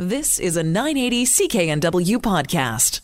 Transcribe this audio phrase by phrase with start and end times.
[0.00, 3.00] This is a 980 CKNW podcast.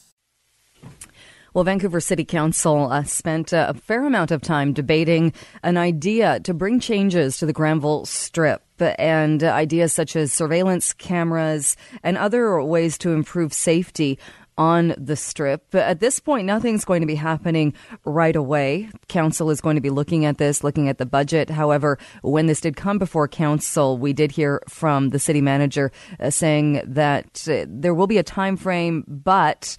[1.52, 5.32] Well, Vancouver City Council uh, spent uh, a fair amount of time debating
[5.64, 10.92] an idea to bring changes to the Granville Strip and uh, ideas such as surveillance
[10.92, 14.16] cameras and other ways to improve safety
[14.56, 15.66] on the strip.
[15.70, 17.74] But at this point, nothing's going to be happening
[18.04, 18.90] right away.
[19.08, 21.50] Council is going to be looking at this, looking at the budget.
[21.50, 26.30] However, when this did come before council, we did hear from the city manager uh,
[26.30, 29.76] saying that uh, there will be a time frame, but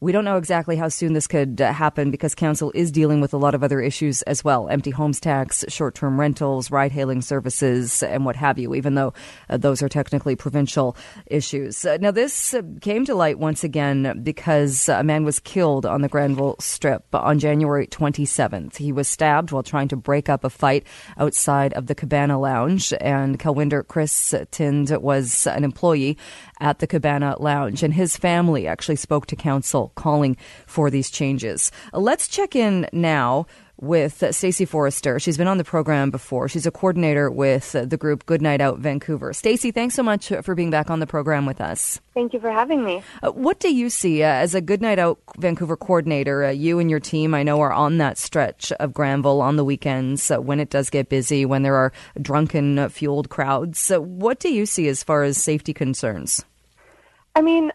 [0.00, 3.32] we don't know exactly how soon this could uh, happen because council is dealing with
[3.32, 7.22] a lot of other issues as well empty homes tax, short term rentals, ride hailing
[7.22, 9.14] services, and what have you, even though
[9.48, 10.96] uh, those are technically provincial
[11.26, 11.86] issues.
[11.86, 16.08] Uh, now, this came to light once again because a man was killed on the
[16.08, 18.76] Granville Strip on January 27th.
[18.76, 20.86] He was stabbed while trying to break up a fight
[21.16, 26.18] outside of the Cabana Lounge, and Kelwinder Chris Tind was an employee
[26.60, 31.70] at the Cabana Lounge, and his family actually spoke to council calling for these changes.
[31.92, 33.46] Let's check in now
[33.78, 35.18] with Stacey Forrester.
[35.18, 36.48] She's been on the program before.
[36.48, 39.32] She's a coordinator with the group Good Night Out Vancouver.
[39.32, 42.00] Stacey, thanks so much for being back on the program with us.
[42.14, 43.02] Thank you for having me.
[43.22, 46.44] Uh, what do you see uh, as a Good Night Out Vancouver coordinator?
[46.44, 49.64] Uh, you and your team, I know, are on that stretch of Granville on the
[49.64, 53.90] weekends uh, when it does get busy, when there are drunken, uh, fueled crowds.
[53.90, 56.44] what do you see as far as safety concerns?
[57.36, 57.70] I mean,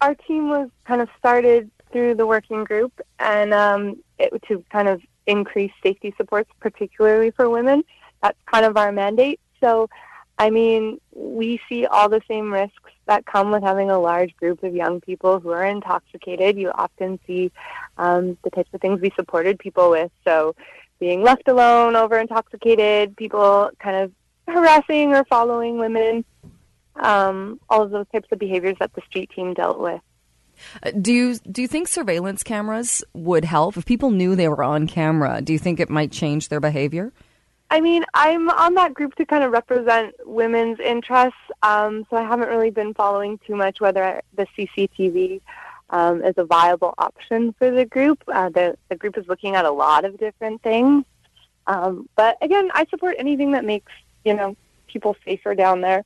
[0.00, 4.86] our team was kind of started through the working group and um, it, to kind
[4.86, 7.82] of increase safety supports, particularly for women.
[8.22, 9.40] That's kind of our mandate.
[9.60, 9.90] So,
[10.38, 14.62] I mean, we see all the same risks that come with having a large group
[14.62, 16.56] of young people who are intoxicated.
[16.56, 17.50] You often see
[17.98, 20.12] um, the types of things we supported people with.
[20.24, 20.54] So,
[21.00, 24.12] being left alone, over intoxicated, people kind of
[24.46, 26.24] harassing or following women
[27.00, 30.00] um, all of those types of behaviors that the street team dealt with.
[30.82, 34.62] Uh, do you do you think surveillance cameras would help if people knew they were
[34.62, 35.40] on camera?
[35.42, 37.12] Do you think it might change their behavior?
[37.70, 42.22] I mean, I'm on that group to kind of represent women's interests, um, so I
[42.22, 45.40] haven't really been following too much whether the CCTV
[45.90, 48.22] um, is a viable option for the group.
[48.28, 51.04] Uh, the the group is looking at a lot of different things,
[51.66, 53.92] um, but again, I support anything that makes
[54.24, 54.56] you know
[54.86, 56.04] people safer down there.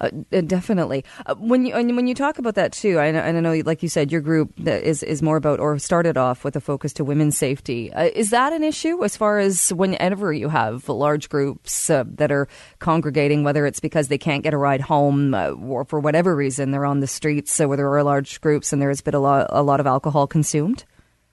[0.00, 1.04] Uh, uh, definitely.
[1.26, 4.12] Uh, when you when you talk about that too, I I know, like you said,
[4.12, 7.92] your group is is more about or started off with a focus to women's safety.
[7.92, 12.30] Uh, is that an issue as far as whenever you have large groups uh, that
[12.30, 16.34] are congregating, whether it's because they can't get a ride home uh, or for whatever
[16.34, 19.20] reason they're on the streets, where there are large groups and there has been a
[19.20, 20.84] lot a lot of alcohol consumed?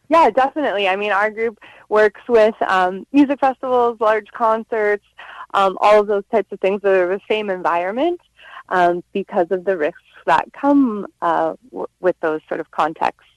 [0.08, 0.88] Yeah, definitely.
[0.88, 5.06] I mean, our group works with um, music festivals, large concerts,
[5.54, 8.22] um, all of those types of things that are the same environment
[8.70, 13.30] um, because of the risks that come uh, w- with those sort of contexts.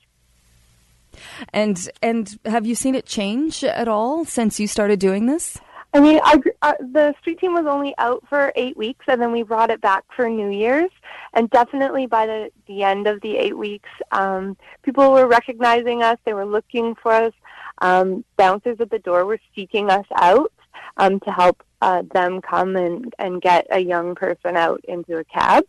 [1.53, 5.59] And and have you seen it change at all since you started doing this?
[5.95, 9.33] I mean, our, our, the street team was only out for eight weeks, and then
[9.33, 10.91] we brought it back for New Year's.
[11.33, 16.19] And definitely by the, the end of the eight weeks, um, people were recognizing us.
[16.25, 17.33] They were looking for us.
[17.81, 20.53] Um, bouncers at the door were seeking us out
[20.97, 25.25] um, to help uh, them come and, and get a young person out into a
[25.25, 25.65] cab.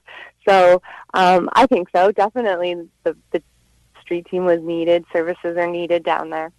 [0.47, 0.81] So
[1.13, 2.11] um, I think so.
[2.11, 3.41] Definitely the, the
[4.01, 5.05] street team was needed.
[5.13, 6.51] Services are needed down there.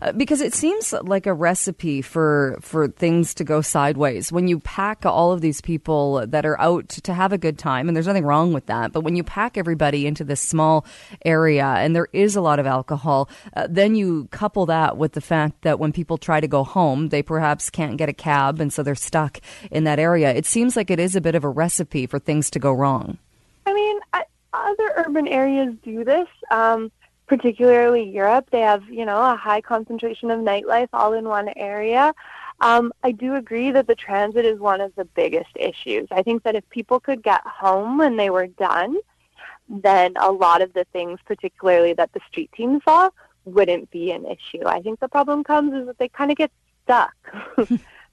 [0.00, 4.30] Uh, because it seems like a recipe for for things to go sideways.
[4.30, 7.88] When you pack all of these people that are out to have a good time
[7.88, 10.84] and there's nothing wrong with that but when you pack everybody into this small
[11.24, 15.20] area and there is a lot of alcohol uh, then you couple that with the
[15.20, 18.72] fact that when people try to go home they perhaps can't get a cab and
[18.72, 20.32] so they're stuck in that area.
[20.32, 23.18] It seems like it is a bit of a recipe for things to go wrong.
[23.66, 26.28] I mean I, other urban areas do this.
[26.50, 26.90] Um,
[27.26, 28.48] particularly Europe.
[28.50, 32.14] They have, you know, a high concentration of nightlife all in one area.
[32.60, 36.08] Um, I do agree that the transit is one of the biggest issues.
[36.10, 38.96] I think that if people could get home when they were done,
[39.68, 43.10] then a lot of the things, particularly that the street team saw,
[43.44, 44.66] wouldn't be an issue.
[44.66, 46.50] I think the problem comes is that they kind of get
[46.84, 47.14] stuck.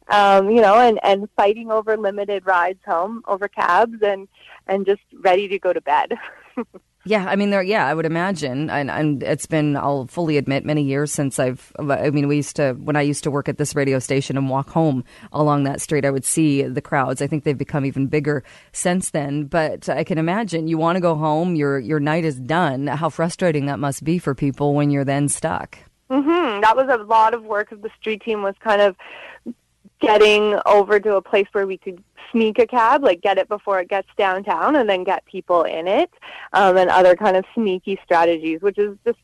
[0.08, 4.28] um, you know, and, and fighting over limited rides home, over cabs, and
[4.68, 6.14] and just ready to go to bed.
[7.04, 7.64] Yeah, I mean, there.
[7.64, 9.76] Yeah, I would imagine, and, and it's been.
[9.76, 11.72] I'll fully admit, many years since I've.
[11.80, 14.50] I mean, we used to when I used to work at this radio station and
[14.50, 17.22] walk home along that street, I would see the crowds.
[17.22, 19.46] I think they've become even bigger since then.
[19.46, 21.56] But I can imagine you want to go home.
[21.56, 22.86] Your your night is done.
[22.86, 25.80] How frustrating that must be for people when you're then stuck.
[26.12, 26.62] Mm-hmm.
[26.62, 28.96] That was a lot of work of the street team was kind of
[30.02, 33.80] getting over to a place where we could sneak a cab, like get it before
[33.80, 36.12] it gets downtown, and then get people in it,
[36.54, 39.20] um, and other kind of sneaky strategies, which is just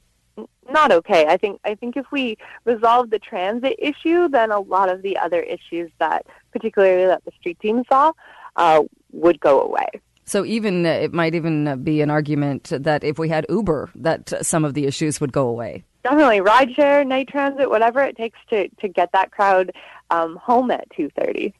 [0.71, 1.25] not okay.
[1.27, 5.17] I think I think if we resolve the transit issue, then a lot of the
[5.17, 8.11] other issues that, particularly that the street team saw,
[8.55, 9.87] uh, would go away.
[10.25, 14.45] So even uh, it might even be an argument that if we had Uber, that
[14.45, 15.85] some of the issues would go away.
[16.03, 19.71] Definitely, rideshare, night transit, whatever it takes to to get that crowd
[20.09, 21.53] um, home at two thirty.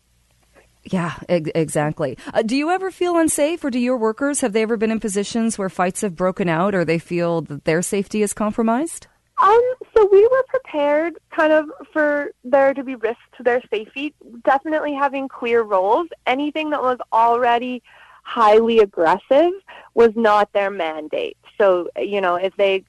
[0.83, 2.17] Yeah, ex- exactly.
[2.33, 4.99] Uh, do you ever feel unsafe, or do your workers have they ever been in
[4.99, 9.07] positions where fights have broken out, or they feel that their safety is compromised?
[9.39, 14.13] Um, so we were prepared kind of for there to be risks to their safety.
[14.44, 16.07] Definitely having clear roles.
[16.25, 17.83] Anything that was already
[18.23, 19.51] highly aggressive
[19.94, 21.38] was not their mandate.
[21.57, 22.83] So, you know, if they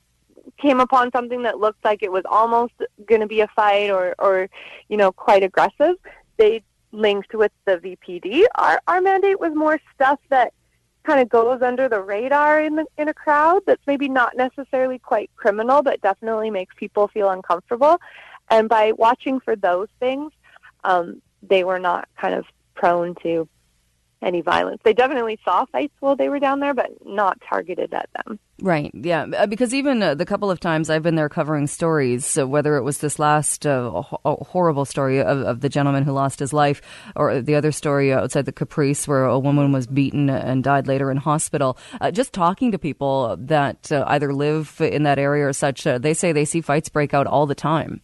[0.57, 2.75] came upon something that looked like it was almost
[3.07, 4.49] going to be a fight or, or,
[4.89, 5.97] you know, quite aggressive,
[6.37, 6.63] they
[6.93, 8.45] linked with the VPD.
[8.55, 10.53] Our, our mandate was more stuff that
[11.05, 14.99] kind of goes under the radar in the, in a crowd that's maybe not necessarily
[14.99, 18.01] quite criminal, but definitely makes people feel uncomfortable.
[18.51, 20.33] And by watching for those things,
[20.85, 23.49] um, they were not kind of prone to
[24.23, 24.81] any violence.
[24.85, 28.39] They definitely saw fights while they were down there, but not targeted at them.
[28.61, 28.91] Right.
[28.93, 29.23] Yeah.
[29.23, 32.77] Uh, because even uh, the couple of times I've been there covering stories, uh, whether
[32.77, 36.53] it was this last uh, ho- horrible story of, of, the gentleman who lost his
[36.53, 36.83] life,
[37.15, 41.11] or the other story outside the Caprice where a woman was beaten and died later
[41.11, 45.53] in hospital, uh, just talking to people that uh, either live in that area or
[45.53, 48.01] such, they say they see fights break out all the time.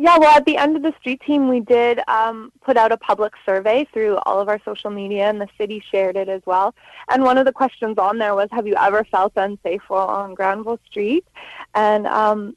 [0.00, 2.96] Yeah, well, at the end of the street team, we did um, put out a
[2.96, 6.72] public survey through all of our social media, and the city shared it as well.
[7.10, 10.34] And one of the questions on there was, "Have you ever felt unsafe while on
[10.34, 11.26] Granville Street?"
[11.74, 12.56] And um,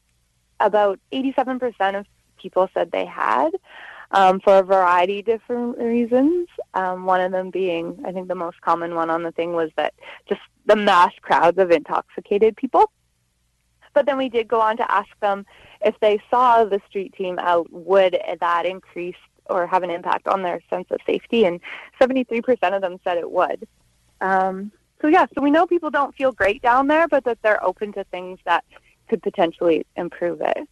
[0.59, 2.05] about 87% of
[2.37, 3.49] people said they had,
[4.11, 6.47] um, for a variety of different reasons.
[6.75, 9.71] Um, one of them being, I think, the most common one on the thing was
[9.77, 9.95] that
[10.29, 12.91] just the mass crowds of intoxicated people.
[13.93, 15.45] But then we did go on to ask them
[15.83, 19.15] if they saw the street team out, would that increase
[19.49, 21.45] or have an impact on their sense of safety?
[21.45, 21.59] And
[21.99, 23.67] 73% of them said it would.
[24.21, 27.63] Um, so yeah, so we know people don't feel great down there, but that they're
[27.63, 28.63] open to things that
[29.09, 30.67] could potentially improve it.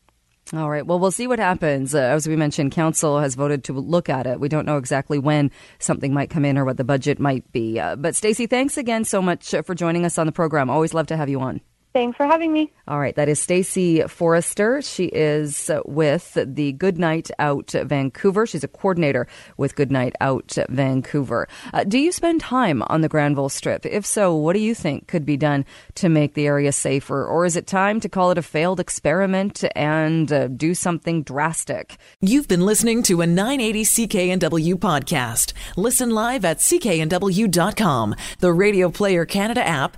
[0.54, 0.86] All right.
[0.86, 1.94] Well, we'll see what happens.
[1.94, 4.40] Uh, as we mentioned, council has voted to look at it.
[4.40, 7.80] We don't know exactly when something might come in or what the budget might be.
[7.80, 10.70] Uh, but Stacey, thanks again so much for joining us on the program.
[10.70, 11.62] Always love to have you on.
[11.91, 12.71] Thanks for having me.
[12.88, 14.80] All right, that is Stacey Forrester.
[14.83, 18.45] She is with the Good Night Out Vancouver.
[18.45, 19.27] She's a coordinator
[19.57, 21.47] with Good Night Out Vancouver.
[21.74, 23.88] Uh, do you spend time on the Granville Strip?
[23.88, 25.65] If so, what do you think could be done
[25.95, 27.25] to make the area safer?
[27.25, 31.97] Or is it time to call it a failed experiment and uh, do something drastic?
[32.21, 35.53] You've been listening to a 980 CKNW podcast.
[35.75, 39.97] Listen live at cknw.com, the Radio Player Canada app